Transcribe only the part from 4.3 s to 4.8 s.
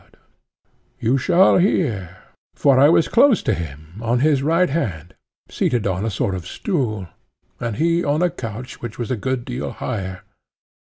right